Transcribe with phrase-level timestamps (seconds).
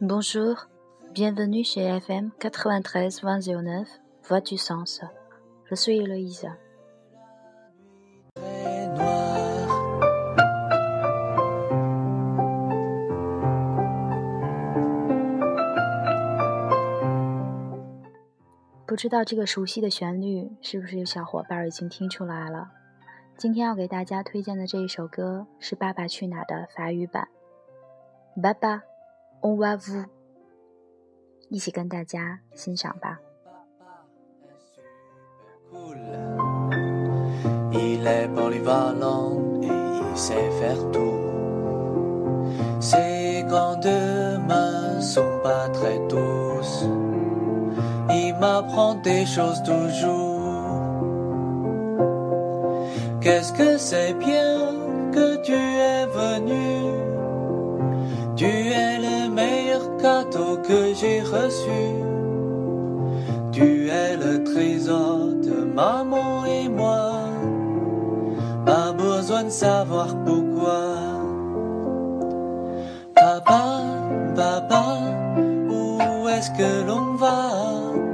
[0.00, 0.68] Bonjour,
[1.12, 3.84] bienvenue chez FM 93-209,
[4.22, 5.00] Voix du Sens.
[5.68, 6.48] Je suis Eloïse.
[18.86, 22.70] 不知道这个熟悉的旋律是不是有小伙伴已经听出来了？
[23.36, 27.26] 今天要给大家推荐的这一首歌是《爸爸去哪儿》的法语版。
[28.40, 28.84] 爸爸
[29.41, 30.05] ，on va vous，
[31.49, 33.19] 一起跟大家欣赏吧。
[48.43, 50.51] m'apprend des choses toujours.
[53.21, 54.53] Qu'est-ce que c'est bien
[55.13, 57.06] que tu es venu.
[60.36, 61.82] Que j'ai reçu.
[63.52, 67.12] Tu es le trésor de maman et moi.
[68.66, 70.84] Pas besoin de savoir pourquoi.
[73.14, 73.82] Papa,
[74.36, 74.98] papa,
[75.68, 78.07] où est-ce que l'on va?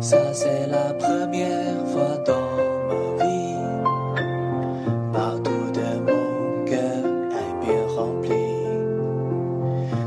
[0.00, 2.50] Ça c'est la première fois dans
[2.88, 3.56] ma vie.
[5.12, 7.04] Partout de mon cœur
[7.42, 8.48] est bien rempli.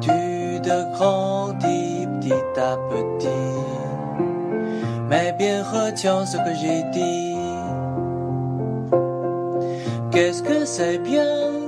[0.00, 3.28] Tu te grandis petit à petit.
[5.10, 7.36] Mais bien retiens ce que j'ai dit.
[10.12, 11.61] Qu'est-ce que c'est bien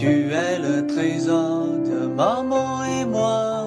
[0.00, 3.66] Tu es le trésor de maman et moi.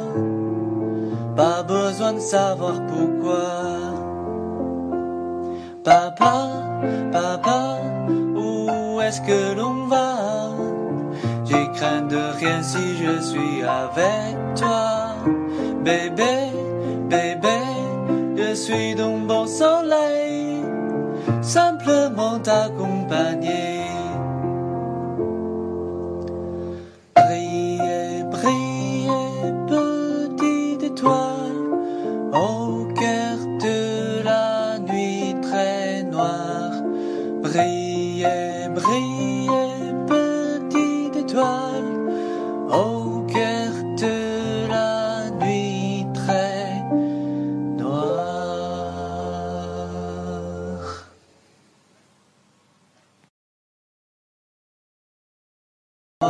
[1.35, 3.51] Pas besoin de savoir pourquoi.
[5.83, 6.49] Papa,
[7.11, 7.77] papa,
[8.35, 10.49] où est-ce que l'on va?
[11.45, 15.13] J'ai craint de rien si je suis avec toi.
[15.85, 16.49] Bébé,
[17.11, 17.59] bébé,
[18.37, 20.63] je suis dans bon soleil.
[21.43, 23.72] Simplement t'accompagner.
[42.75, 43.02] Oh.